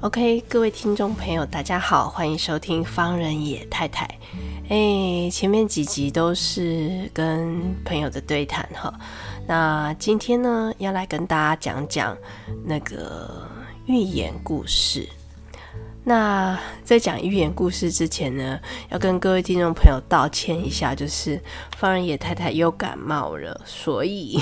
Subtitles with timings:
[0.00, 4.08] OK，各位听众朋友，大家好，欢迎收听方人野太太。
[4.68, 8.94] 哎，前面几集都是跟朋友的对谈哈，
[9.44, 12.16] 那今天呢，要来跟大家讲讲
[12.64, 13.44] 那个
[13.86, 15.04] 寓言故事。
[16.04, 18.56] 那在讲寓言故事之前呢，
[18.90, 21.42] 要跟各位听众朋友道歉一下，就是
[21.76, 24.40] 方人野太太又感冒了，所以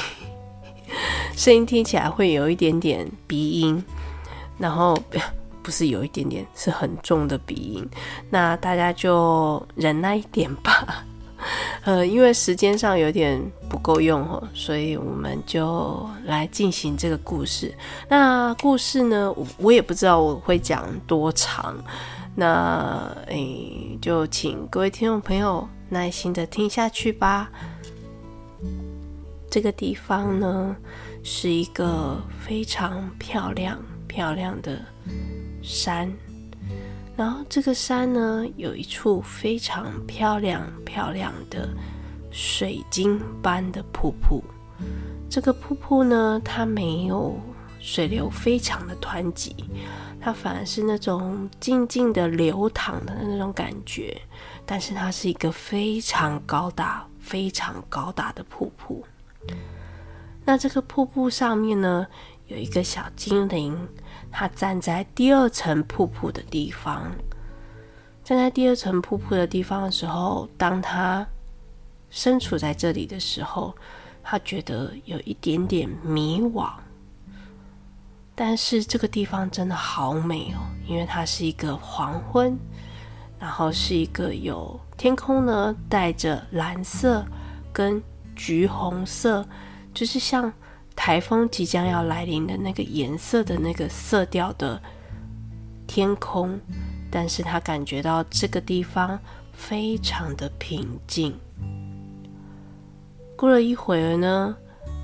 [1.34, 3.83] 声音听起来会有一点点鼻音，
[4.59, 5.02] 然后。
[5.66, 7.91] 不是有一点点，是很重的鼻音，
[8.30, 11.05] 那大家就忍耐一点吧。
[11.83, 17.75] 呃，因为时间上有点不够用哦，所以我们就来进行这个故事。
[18.08, 21.77] 那故事呢，我我也不知道我会讲多长，
[22.36, 27.51] 那诶，就请各位听众朋友耐心的听下去吧。
[29.51, 30.77] 这个地方呢，
[31.25, 34.80] 是一个非常漂亮漂亮的。
[35.67, 36.09] 山，
[37.17, 41.69] 然后这个山呢，有一处非常漂亮漂亮的
[42.31, 44.45] 水晶般的瀑布。
[45.28, 47.36] 这个瀑布呢，它没有
[47.81, 49.56] 水流非常的湍急，
[50.20, 54.17] 它反而是那种静静的流淌的那种感觉。
[54.64, 59.05] 但是它是一个非常高大、非常高大的瀑布。
[60.45, 62.06] 那这个瀑布上面呢，
[62.47, 63.77] 有一个小精灵。
[64.39, 67.11] 他站在第二层瀑布的地方，
[68.23, 71.27] 站在第二层瀑布的地方的时候，当他
[72.11, 73.75] 身处在这里的时候，
[74.23, 76.70] 他觉得有一点点迷惘。
[78.35, 82.58] 但是这个地方真的好美哦，因为它是一个黄昏，
[83.39, 87.25] 然后是一个有天空呢，带着蓝色
[87.73, 88.02] 跟
[88.35, 89.48] 橘红色，
[89.95, 90.52] 就是像。
[90.96, 94.83] 台风即将要来临的那个颜色的那个色调的
[95.86, 96.58] 天空，
[97.11, 99.17] 但是他感觉到这个地方
[99.52, 101.39] 非常的平静。
[103.36, 104.57] 过了一会儿呢，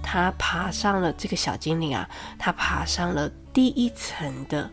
[0.03, 4.69] 他爬上了这个小精灵啊，他爬上了第一层的，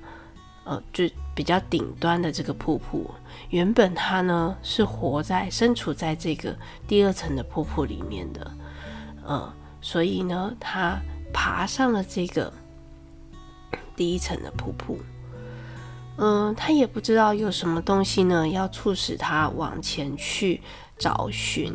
[0.64, 1.04] 呃，就
[1.36, 3.12] 比较顶端的这个瀑布。
[3.50, 6.56] 原本他呢是活在身处在这个
[6.88, 8.52] 第二层的瀑布里面的，
[9.26, 9.54] 呃。
[9.82, 11.00] 所以呢，他
[11.34, 12.52] 爬上了这个
[13.96, 15.00] 第一层的瀑布。
[16.18, 20.62] 嗯，他也不知道有什么东西呢，要促使他往前去
[20.98, 21.74] 找寻。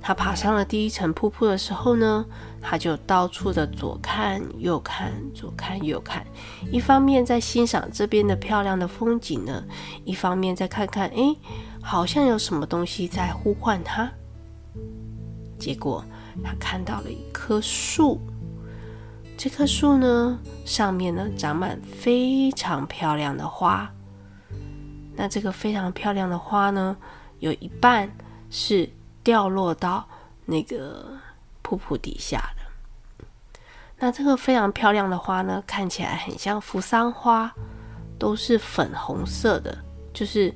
[0.00, 2.24] 他爬上了第一层瀑布的时候呢，
[2.60, 6.24] 他就到处的左看右看，左看右看，
[6.70, 9.64] 一方面在欣赏这边的漂亮的风景呢，
[10.04, 11.36] 一方面再看看，诶，
[11.82, 14.12] 好像有什么东西在呼唤他。
[15.58, 16.04] 结果。
[16.42, 18.20] 他看到了一棵树，
[19.36, 23.88] 这棵树呢，上面呢长满非常漂亮的花。
[25.14, 26.96] 那这个非常漂亮的花呢，
[27.38, 28.10] 有一半
[28.50, 28.90] 是
[29.22, 30.08] 掉落到
[30.44, 31.06] 那个
[31.62, 33.24] 瀑布底下的。
[33.96, 37.54] 那这个非常漂亮的花呢，看起来很像扶桑花，
[38.18, 39.78] 都是粉红色的，
[40.12, 40.52] 就是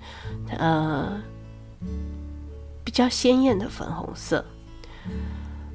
[0.59, 1.23] 呃
[2.83, 4.45] 比较鲜艳的粉红色。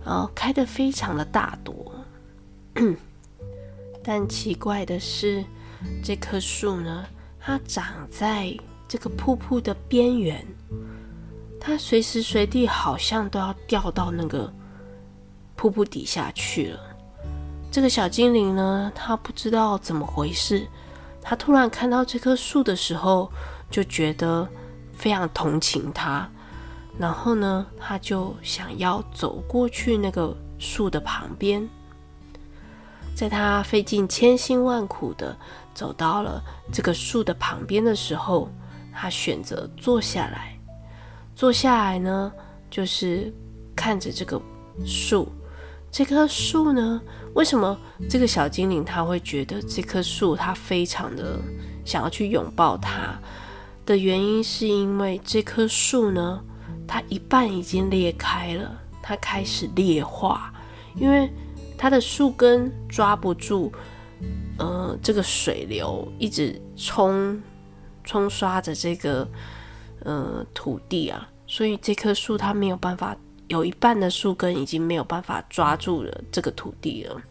[0.05, 1.93] 哦，开得非常的大朵，
[4.03, 5.43] 但奇怪的是，
[6.03, 7.05] 这棵树呢，
[7.39, 8.53] 它长在
[8.87, 10.45] 这个瀑布的边缘，
[11.59, 14.51] 它随时随地好像都要掉到那个
[15.55, 16.79] 瀑布底下去了。
[17.71, 20.67] 这个小精灵呢，它不知道怎么回事，
[21.21, 23.31] 它突然看到这棵树的时候，
[23.71, 24.47] 就觉得
[24.91, 26.29] 非常同情它。
[26.97, 31.67] 然后呢，他就想要走过去那个树的旁边。
[33.15, 35.35] 在他费尽千辛万苦的
[35.73, 36.41] 走到了
[36.71, 38.49] 这个树的旁边的时候，
[38.93, 40.57] 他选择坐下来。
[41.35, 42.31] 坐下来呢，
[42.69, 43.33] 就是
[43.75, 44.39] 看着这个
[44.85, 45.27] 树。
[45.91, 47.01] 这棵树呢，
[47.33, 47.75] 为什么
[48.07, 51.39] 这个小精灵他会觉得这棵树他非常的
[51.85, 53.19] 想要去拥抱它
[53.85, 56.39] 的原因，是因为这棵树呢。
[56.87, 60.53] 它一半已经裂开了，它开始裂化，
[60.95, 61.31] 因为
[61.77, 63.71] 它的树根抓不住，
[64.57, 67.41] 呃，这个水流一直冲
[68.03, 69.27] 冲刷着这个
[70.01, 73.15] 呃土地啊，所以这棵树它没有办法，
[73.47, 77.21] 有一半的树根已经没有办法抓住了这个土地了，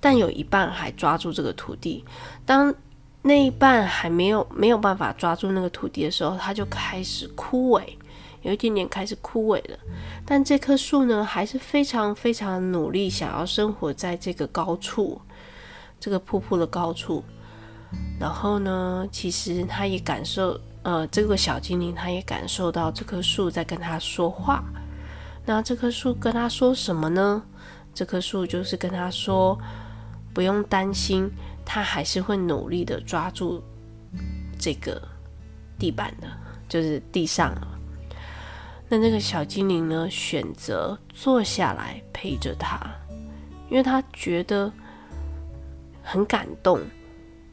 [0.00, 2.04] 但有一半还抓住这个土地。
[2.44, 2.74] 当
[3.22, 7.84] 那一半还没有没有办法抓住那个土地的时候，它就开始枯萎，
[8.42, 9.78] 有一点点开始枯萎了。
[10.26, 15.20] 但这棵树呢，还是非常非常努力，想要生活在这个高处，
[16.00, 17.22] 这个瀑布的高处。
[18.18, 24.64] 然后呢，其实它也感受，呃，这个小精灵它也感受到这棵树在跟它说话。
[25.46, 27.42] 那这棵树跟它说什么呢？
[27.94, 29.56] 这棵树就是跟它说，
[30.34, 31.30] 不用担心。
[31.64, 33.62] 他还是会努力的抓住
[34.58, 35.00] 这个
[35.78, 36.28] 地板的，
[36.68, 37.54] 就是地上。
[38.88, 42.78] 那那个小精灵呢，选择坐下来陪着他，
[43.70, 44.70] 因为他觉得
[46.02, 46.80] 很感动。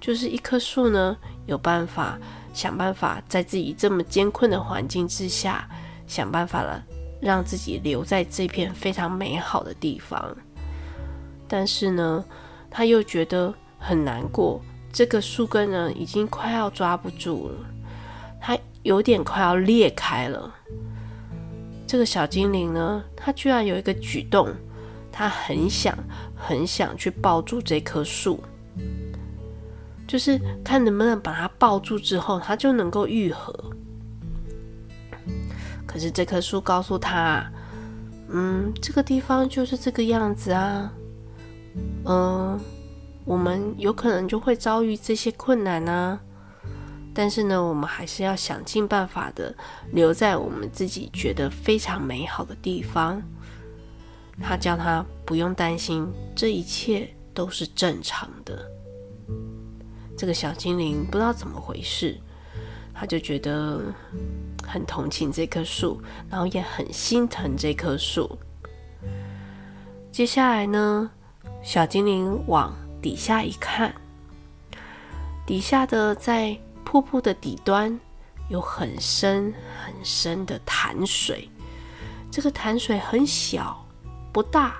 [0.02, 2.18] 就是一棵树呢，有办法
[2.54, 5.70] 想办法在自己这么艰困的环境之下，
[6.08, 6.84] 想办法了
[7.22, 10.36] 让自己留在这片非常美好的地方。
[11.48, 12.24] 但是呢，
[12.70, 13.54] 他又觉得。
[13.80, 14.62] 很难过，
[14.92, 17.56] 这个树根呢，已经快要抓不住了，
[18.40, 20.54] 它有点快要裂开了。
[21.88, 24.54] 这个小精灵呢，它居然有一个举动，
[25.12, 25.98] 它很想
[26.36, 28.44] 很想去抱住这棵树，
[30.06, 33.52] 就是看能不能把它抱住之后，它就能够愈合。
[35.88, 37.44] 可是这棵树告诉他，
[38.28, 40.94] 嗯，这个地方就是这个样子啊，
[42.06, 42.60] 嗯。
[43.26, 46.20] 我们有可能就会遭遇这些困难呢，
[47.14, 49.54] 但是呢，我们还是要想尽办法的
[49.92, 53.22] 留在我们自己觉得非常美好的地方。
[54.42, 58.66] 他叫他不用担心，这一切都是正常的。
[60.18, 62.18] 这个小精灵不知道怎么回事，
[62.94, 63.82] 他就觉得
[64.66, 68.40] 很同情这棵树，然后也很心疼这棵树。
[70.12, 71.12] 接下来呢，
[71.62, 73.94] 小精灵往底下一看，
[75.46, 78.00] 底下的在瀑布的底端
[78.50, 79.54] 有很深
[79.84, 81.50] 很深的潭水。
[82.32, 83.86] 这个潭水很小，
[84.32, 84.76] 不大，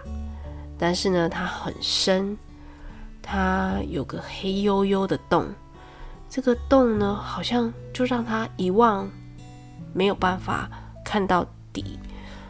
[0.78, 2.38] 但是呢，它很深。
[3.22, 5.54] 它有个黑黝黝的洞，
[6.28, 9.08] 这个洞呢，好像就让他一望
[9.94, 10.68] 没有办法
[11.06, 12.00] 看到底，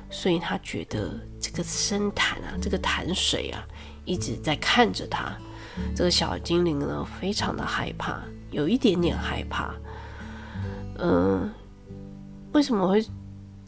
[0.10, 3.62] 所以他觉得这个深潭啊，这个潭水啊，
[4.06, 5.38] 一直在看着他。
[5.96, 8.22] 这个小精灵呢，非常的害怕，
[8.52, 9.74] 有一点点害怕。
[10.98, 11.50] 嗯、
[12.54, 13.06] 为什么会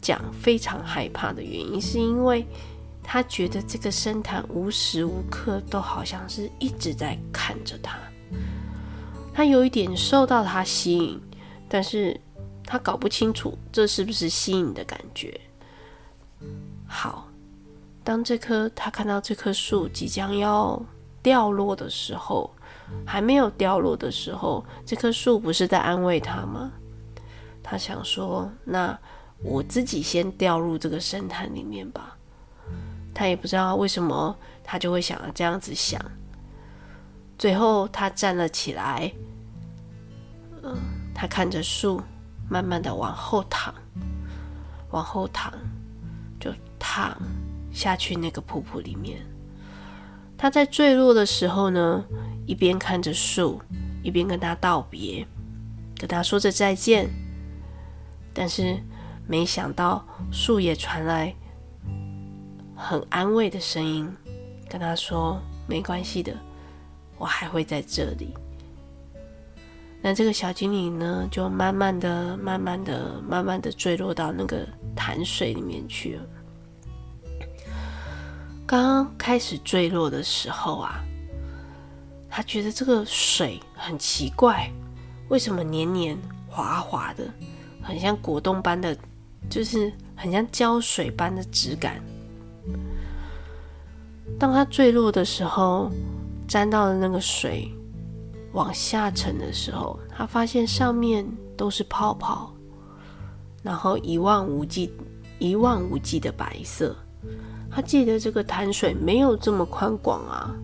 [0.00, 2.46] 讲非常害怕的原因，是因为
[3.02, 7.98] 他觉得这个深潭无时无刻都好像是一直在看着他。
[9.34, 11.20] 他有一点受到他吸引，
[11.68, 12.18] 但是
[12.64, 15.40] 他搞不清楚这是不是吸引的感觉。
[16.86, 17.28] 好，
[18.04, 20.82] 当这棵他看到这棵树即将要。
[21.22, 22.50] 掉落的时候，
[23.06, 26.72] 还没有掉落的时候，这棵树不是在安慰他吗？
[27.62, 28.98] 他想说：“那
[29.42, 32.16] 我自己先掉入这个深潭里面吧。”
[33.14, 36.00] 他也不知道为什么，他就会想要这样子想。
[37.38, 39.12] 最后，他站了起来，
[40.62, 40.76] 嗯，
[41.14, 42.00] 他看着树，
[42.48, 43.74] 慢慢的往后躺，
[44.90, 45.52] 往后躺，
[46.40, 47.16] 就躺
[47.72, 49.24] 下去那个瀑布里面。
[50.42, 52.04] 他在坠落的时候呢，
[52.46, 53.62] 一边看着树，
[54.02, 55.24] 一边跟他道别，
[55.96, 57.08] 跟他说着再见。
[58.34, 58.76] 但是
[59.24, 61.32] 没想到树也传来
[62.74, 64.12] 很安慰的声音，
[64.68, 66.34] 跟他说：“没关系的，
[67.18, 68.34] 我还会在这里。”
[70.02, 76.22] 那这个小精灵呢，就慢慢的、慢慢的、慢慢的坠落到那个潭水里面去了。
[78.72, 81.04] 刚刚开始坠落的时候啊，
[82.30, 84.72] 他觉得这个水很奇怪，
[85.28, 86.16] 为什么黏黏
[86.48, 87.22] 滑滑的，
[87.82, 88.96] 很像果冻般的，
[89.50, 92.02] 就是很像胶水般的质感。
[94.38, 95.90] 当他坠落的时候，
[96.48, 97.70] 沾到了那个水
[98.54, 102.50] 往下沉的时候，他发现上面都是泡泡，
[103.62, 104.90] 然后一望无际、
[105.38, 106.96] 一望无际的白色。
[107.74, 110.54] 他记得这个潭水没有这么宽广啊，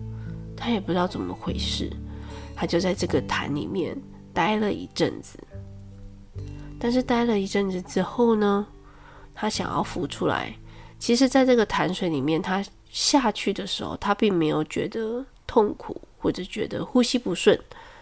[0.55, 1.91] 他也不知道怎么回事，
[2.55, 3.99] 他就在这个潭里面
[4.33, 5.39] 待了一阵子。
[6.79, 8.65] 但是待了一阵子之后呢，
[9.33, 10.55] 他想要浮出来。
[10.99, 17.57] 其实，在这个潭水里面，他下去的时候，他并没有觉得痛苦或者觉得呼吸不顺，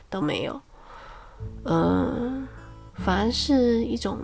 [0.10, 0.60] 都没有。
[1.64, 2.48] 呃，
[2.96, 4.20] 反而是一种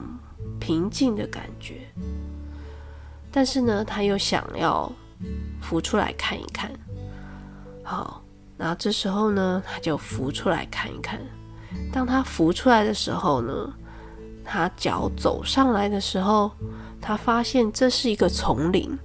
[0.59, 1.81] 平静的感觉。
[3.35, 4.89] 但是呢，他又想要
[5.59, 6.71] 浮出来看一看。
[7.83, 8.21] 好，
[8.57, 11.19] 然后这时候呢，他就浮出来看一看。
[11.91, 13.73] 当他浮出来的时候呢，
[14.45, 16.51] 他脚走上来的时候，
[17.01, 18.95] 他发现这是一个丛林。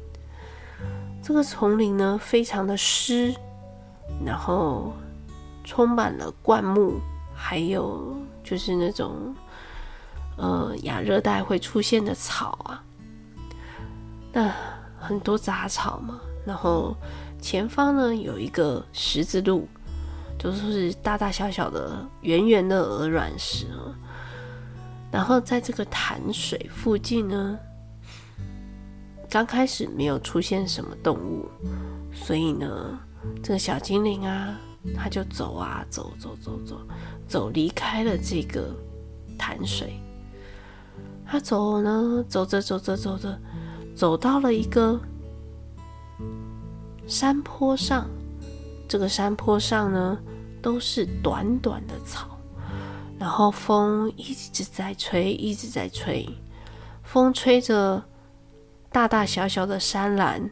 [1.23, 3.35] 这个丛林呢，非常的湿，
[4.25, 4.92] 然后
[5.64, 7.00] 充满了灌木，
[7.35, 9.35] 还有就是那种
[10.37, 12.85] 呃亚热带会出现的草啊，
[14.38, 14.54] 那
[14.97, 16.21] 很多杂草嘛。
[16.47, 16.97] 然后
[17.42, 19.66] 前方呢，有一个十字路，
[20.38, 23.90] 就是大大小小的圆圆的鹅卵石啊。
[25.11, 27.59] 然后在这个潭水附近呢。
[29.30, 31.47] 刚开始没有出现什么动物，
[32.14, 32.99] 所以呢，
[33.42, 34.57] 这个小精灵啊，
[34.97, 36.80] 他就走啊走走走走
[37.26, 38.75] 走，离开了这个
[39.37, 40.00] 潭水。
[41.26, 43.38] 他走呢，走着走着走着，
[43.99, 45.00] 走到了一个
[47.05, 48.09] 山坡上。
[48.88, 50.17] 这个山坡上呢，
[50.62, 52.38] 都是短短的草，
[53.19, 56.25] 然后风一直在吹，一直在吹，
[57.02, 58.00] 风吹着。
[58.90, 60.50] 大大小小的山岚，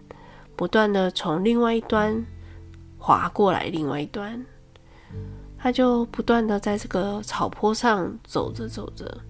[0.56, 2.22] 不断的从另外一端
[2.98, 4.44] 滑过来，另外一端，
[5.56, 9.22] 他就不断的在这个草坡上走着走着，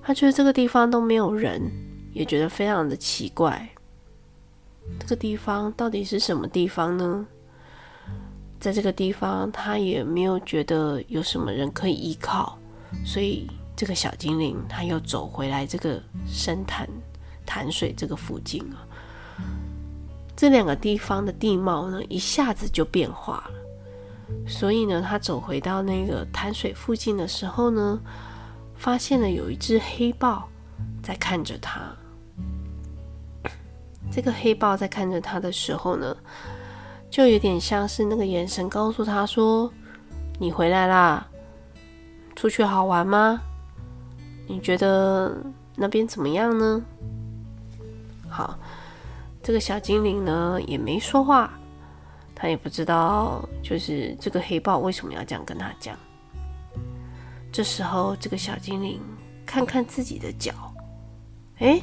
[0.00, 1.70] 他觉得这个地方都没有人，
[2.12, 3.68] 也觉得非常的奇怪。
[4.98, 7.26] 这个地方到底是什么地方呢？
[8.60, 12.58] 在这个地方，他也没有觉得有什么人可以依靠，
[13.04, 16.88] 所以这个小精灵他又走回来这个深潭。
[17.44, 18.86] 潭水这个附近啊，
[20.36, 24.48] 这两个地方的地貌呢，一下子就变化了。
[24.48, 28.00] 所以呢，他走回到那个潭水附近的时候呢，
[28.76, 30.48] 发现了有一只黑豹
[31.02, 31.94] 在看着他。
[34.14, 36.14] 这个黑豹在看着他的时候呢，
[37.10, 39.72] 就有点像是那个眼神告诉他说
[40.38, 41.26] ：“你回来啦，
[42.36, 43.40] 出去好玩吗？
[44.46, 45.34] 你觉得
[45.74, 46.82] 那边怎么样呢？”
[48.28, 48.58] 好，
[49.42, 51.50] 这个小精灵呢也没说话，
[52.34, 55.96] 他也不知道，就是这个黑豹为什么要这样跟他讲。
[57.50, 59.00] 这时候，这个小精灵
[59.46, 60.52] 看看自己的脚，
[61.58, 61.80] 哎，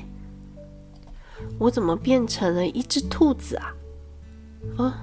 [1.57, 3.73] 我怎么变成了一只兔子啊？
[4.77, 4.93] 哦，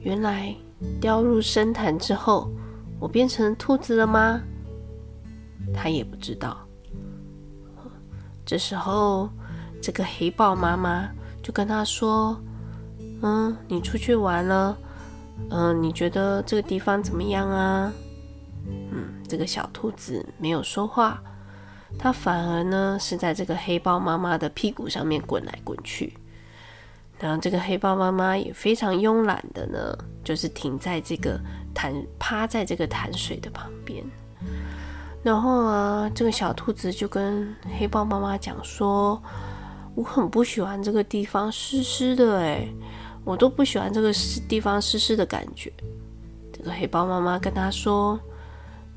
[0.00, 0.54] 原来
[1.00, 2.50] 掉入深潭之后，
[2.98, 4.40] 我变成兔子了吗？
[5.74, 6.56] 他也不知道。
[8.44, 9.28] 这时候。
[9.82, 11.08] 这个黑豹妈妈
[11.42, 12.36] 就跟他说
[13.22, 14.76] ：“嗯，你出去玩了，
[15.50, 17.92] 嗯，你觉得这个地方怎么样啊？”
[18.66, 21.22] 嗯，这个小兔子没有说话，
[21.98, 26.12] 它反而呢是在这个黑豹妈妈的屁股上面滚来滚去。
[27.18, 31.40] 然后这个黑豹妈妈也非常慵懒的呢，就是停在这个
[31.74, 34.04] 潭，趴在这个潭水的旁边。
[35.22, 39.22] 然后啊，这个小兔子就跟黑豹妈妈讲说。
[39.96, 42.68] 我很不喜欢这个地方湿湿的，哎，
[43.24, 44.12] 我都不喜欢这个
[44.46, 45.72] 地方湿湿的感觉。
[46.52, 48.20] 这个黑豹妈妈跟他说：“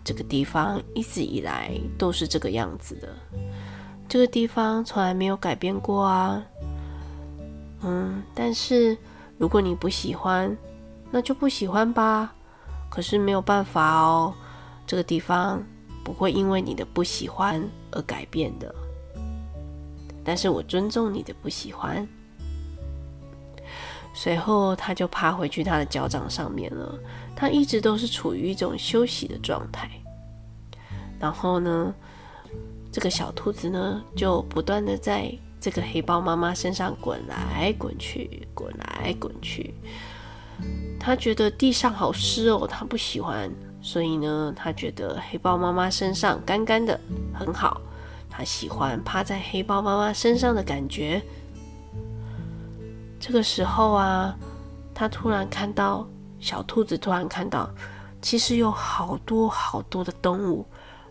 [0.03, 3.09] 这个地方一直以来都是这个样子的，
[4.07, 6.43] 这个地方从来没有改变过啊。
[7.81, 8.97] 嗯，但是
[9.37, 10.55] 如果你不喜欢，
[11.11, 12.33] 那就不喜欢吧。
[12.89, 14.33] 可是没有办法哦，
[14.87, 15.63] 这个地方
[16.03, 18.73] 不会因为你的不喜欢而改变的。”
[20.25, 22.07] 但是我尊重你的不喜欢。
[24.13, 26.99] 随后，他就爬回去他的脚掌上面了。
[27.39, 29.89] 他一直都是处于一种休息的状态。
[31.17, 31.93] 然后呢，
[32.91, 39.73] 这个小兔子呢，就不断的在这个黑豹妈妈身上滚来滚去，滚来滚去。
[40.99, 43.49] 他觉得地上好湿哦，他不喜欢。
[43.81, 46.99] 所以呢，他觉得黑豹妈妈身上干干的，
[47.33, 47.79] 很好。
[48.29, 51.21] 他喜欢趴在黑豹妈妈身上的感觉。
[53.17, 54.37] 这个时候啊，
[54.93, 56.05] 他突然看到
[56.39, 57.69] 小兔子，突然看到，
[58.21, 60.65] 其实有好多好多的动物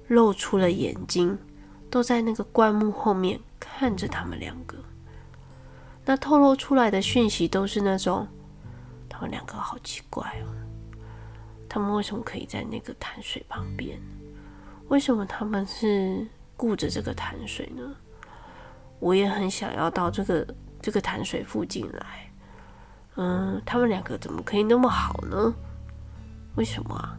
[0.09, 1.39] 露出了眼睛，
[1.91, 4.77] 都在那个灌木后面看着他们两个。
[6.05, 8.27] 那透露出来的讯息都是那种，
[9.09, 10.49] 他们两个好奇怪哦，
[11.69, 14.01] 他们为什么可以在那个潭水旁边？
[14.89, 16.27] 为什么他们是？
[16.61, 17.95] 顾着这个潭水呢，
[18.99, 20.45] 我也很想要到这个
[20.83, 22.28] 这个潭水附近来。
[23.21, 25.53] 嗯，他们两个怎么可以那么好呢？
[26.55, 27.19] 为什么啊？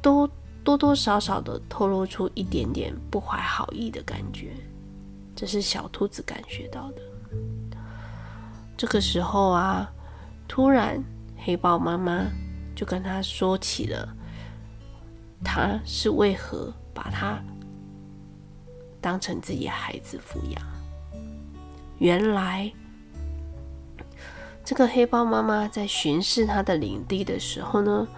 [0.00, 0.26] 都
[0.62, 4.54] 多多少少的透露出一点点不怀好意的感觉，
[5.36, 7.02] 这是小兔子感觉到的。
[8.78, 9.92] 这个时候啊，
[10.48, 11.02] 突然
[11.36, 12.26] 黑豹妈妈
[12.74, 14.08] 就跟他说起了，
[15.44, 17.38] 他是为何把他
[19.02, 20.62] 当成自己孩子抚养。
[21.98, 22.72] 原来，
[24.64, 28.08] 这个黑豹妈妈在巡视它的领地的时候呢，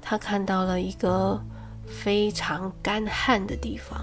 [0.00, 1.42] 它看到了一个
[1.84, 4.00] 非常干旱的地方。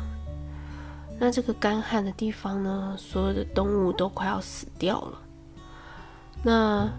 [1.18, 5.20] 那这个干旱的地方呢，所有的动物都快要死掉了。
[6.44, 6.92] 那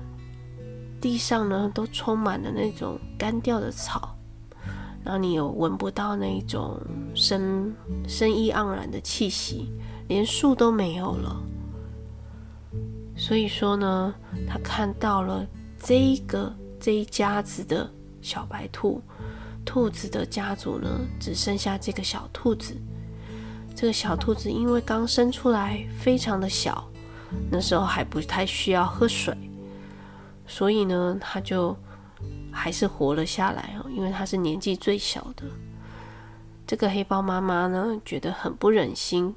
[0.99, 4.17] 地上呢，都充满了那种干掉的草，
[5.05, 6.81] 然后你又闻不到那种
[7.15, 7.75] 生
[8.09, 9.71] 生意盎然的气息，
[10.09, 11.37] 连树都没有了。
[13.17, 14.15] 所以说呢，
[14.49, 15.47] 他看到了
[15.79, 17.91] 这个这一家子的
[18.21, 19.01] 小白兔，
[19.65, 22.75] 兔子的家族呢，只剩下这个小兔子。
[23.75, 26.89] 这个小兔子因为刚生出来，非常的小。
[27.51, 29.37] 那时候还不太需要喝水，
[30.47, 31.77] 所以呢，他就
[32.53, 33.91] 还是活了下来哦。
[33.91, 35.45] 因为他是年纪最小的。
[36.67, 39.35] 这个黑豹妈妈呢，觉得很不忍心，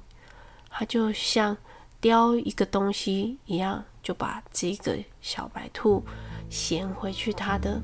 [0.69, 1.57] 他就像
[1.99, 6.03] 叼一个东西一样，就把这个小白兔
[6.49, 7.81] 衔回去它的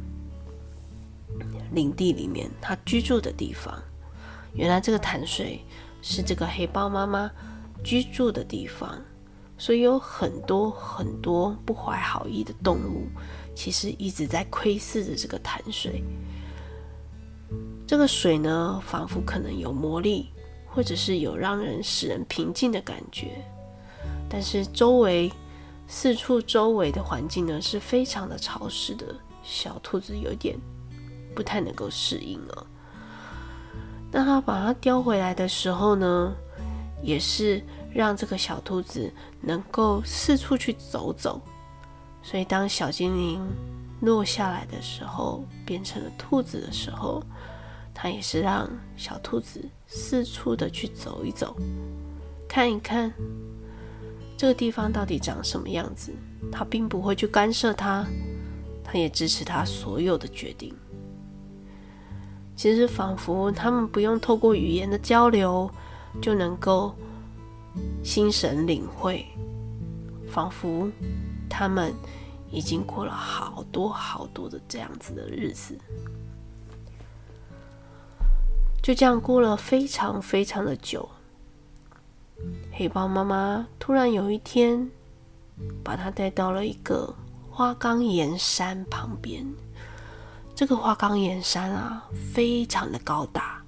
[1.72, 3.82] 领地里面，它居住的地方。
[4.54, 5.64] 原来这个潭水
[6.02, 7.32] 是这个黑豹妈妈
[7.84, 9.02] 居住的地方。
[9.56, 13.08] 所以有很多很多不怀好意的动物，
[13.56, 16.04] 其实一直在窥视着这个潭水。
[17.88, 20.32] 这个水呢，仿佛可能有魔力，
[20.68, 23.46] 或者是有让人使人平静的感觉。
[24.34, 25.32] 但是周围
[25.88, 29.06] 四处周围的环境呢，是非常的潮湿的，
[29.44, 30.58] 小兔子有点
[31.36, 32.68] 不太能够适应了。
[34.12, 36.34] 那他把它叼回来的时候呢，
[37.04, 37.64] 也是。
[37.94, 41.40] 让这个小兔子能够四处去走走，
[42.24, 43.40] 所以当小精灵
[44.02, 47.24] 落下来的时候，变成了兔子的时候，
[47.94, 51.56] 它也是让小兔子四处的去走一走，
[52.50, 53.14] 看一看
[54.44, 56.12] 这个地方到底长什么样子。
[56.52, 58.06] 他并不会去干涉他，
[58.84, 60.76] 他也支持他所有的决定。
[62.54, 65.72] 其实仿佛他们不用透过语言的交流
[66.22, 66.94] 就能够。
[68.04, 69.26] 心神领会，
[70.30, 70.92] 仿佛
[71.50, 71.94] 他们
[72.52, 75.76] 已经过了好多好多的这样子的日子，
[78.82, 81.10] 就这样过了非常非常的久。
[82.72, 84.90] 黑豹妈妈突然有一天，
[85.84, 87.14] 把它带到了一个
[87.50, 89.46] 花岗岩山旁边。
[90.56, 93.64] 这个花岗岩山啊，非常的高大，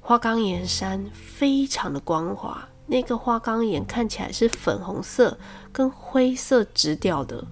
[0.00, 2.68] 花岗岩山非常的光滑。
[2.86, 5.38] 那个花岗岩看起来是粉红色
[5.72, 7.46] 跟灰色直调的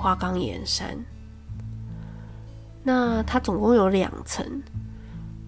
[0.00, 0.96] 花岗岩山。
[2.84, 4.62] 那它总共有两层。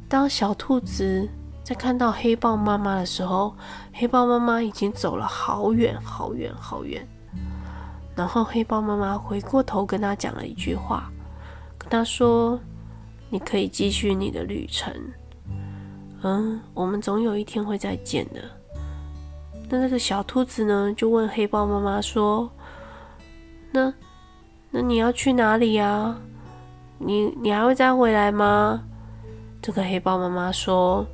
[0.08, 1.28] 当小兔子
[1.66, 3.52] 在看到黑豹妈妈的时候，
[3.92, 7.04] 黑豹妈妈已经走了好远好远好远。
[8.14, 11.10] 然后黑豹妈妈回过头跟他讲了一句话，
[11.76, 12.56] 跟他说
[13.28, 14.94] ：“你可以继续你的旅程。”
[16.22, 18.40] 嗯，我们总有一天会再见的。
[19.68, 22.48] 那那个小兔子呢，就问黑豹妈妈说
[23.74, 23.92] ：“那
[24.70, 26.16] 那你要去哪里呀？
[26.98, 28.84] 你你还会再回来吗？”
[29.60, 31.04] 这个黑豹妈妈说：“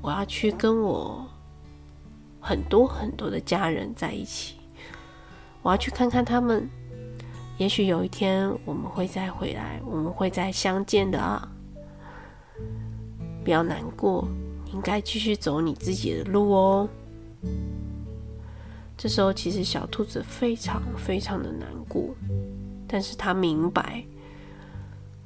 [0.00, 1.26] 我要去跟我
[2.40, 4.56] 很多很多的家人在一起，
[5.62, 6.68] 我要去看看他们。
[7.58, 11.48] 也许有一天我们会再回来，我们会再相见的啊！
[13.42, 14.28] 不要难过，
[14.72, 16.88] 应该继续走你自己的路哦。”
[18.96, 22.14] 这时候，其实小兔子非常非常的难过，
[22.86, 24.04] 但是他明白，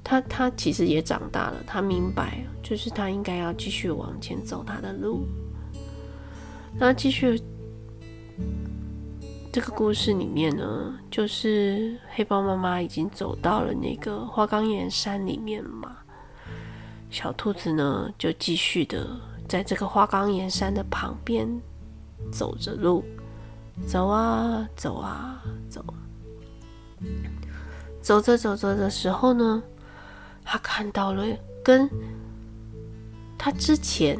[0.05, 5.27] 他他其实也长大了，他明白，就是他应该要继续往前走他的路。
[6.75, 7.41] 那继续
[9.53, 15.97] 这个故事里面呢，就是黑豹妈妈已经走到了那个花岗岩山里面嘛，
[17.11, 19.07] 小兔子呢就继续的
[19.49, 21.49] 在这个花岗岩山的旁边。
[22.31, 23.03] 走着路，
[23.85, 25.85] 走啊走啊走，
[28.01, 29.61] 走着走着的时候呢，
[30.53, 31.25] 他看到了
[31.65, 31.88] 跟
[33.38, 34.19] 他之前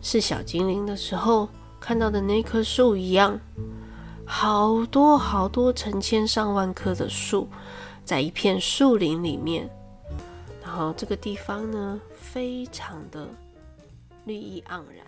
[0.00, 1.46] 是小精灵的时候
[1.78, 3.38] 看到的那棵树一样，
[4.24, 7.46] 好多好多成千上万棵的树，
[8.02, 9.68] 在一片树林里面，
[10.62, 13.28] 然后这个地方呢，非常的
[14.24, 15.06] 绿意盎然。